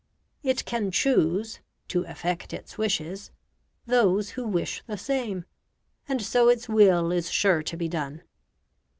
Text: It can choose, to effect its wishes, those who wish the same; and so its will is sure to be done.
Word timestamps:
It 0.41 0.65
can 0.65 0.89
choose, 0.89 1.59
to 1.89 2.05
effect 2.05 2.53
its 2.53 2.75
wishes, 2.75 3.29
those 3.85 4.31
who 4.31 4.47
wish 4.47 4.81
the 4.87 4.97
same; 4.97 5.45
and 6.07 6.23
so 6.23 6.49
its 6.49 6.67
will 6.67 7.11
is 7.11 7.29
sure 7.29 7.61
to 7.61 7.77
be 7.77 7.87
done. 7.87 8.23